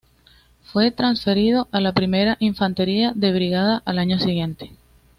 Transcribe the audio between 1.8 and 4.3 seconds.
Primera Infantería de Brigada al año